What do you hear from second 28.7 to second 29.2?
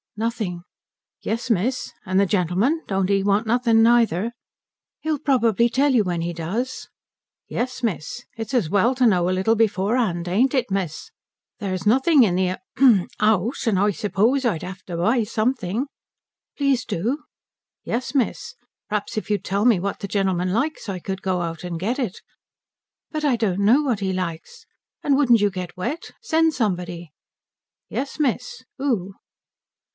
Who?"